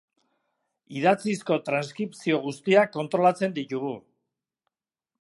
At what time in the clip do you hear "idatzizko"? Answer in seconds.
1.01-1.59